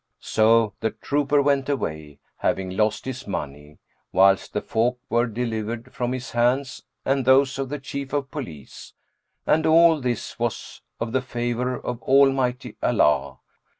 So 0.23 0.73
the 0.79 0.89
trooper 0.89 1.43
went 1.43 1.69
away, 1.69 2.17
having 2.37 2.71
lost 2.71 3.05
his 3.05 3.27
money, 3.27 3.77
whilst 4.11 4.51
the 4.51 4.61
folk 4.63 4.99
were 5.11 5.27
delivered 5.27 5.93
from 5.93 6.11
his 6.11 6.31
hands 6.31 6.81
and 7.05 7.23
those 7.23 7.59
of 7.59 7.69
the 7.69 7.77
Chief 7.77 8.11
of 8.11 8.31
Police, 8.31 8.93
and 9.45 9.63
all 9.67 10.01
this 10.01 10.39
was 10.39 10.81
of 10.99 11.11
the 11.11 11.21
favour 11.21 11.75
of 11.79 12.01
Almighty 12.01 12.77
Allah. 12.81 13.37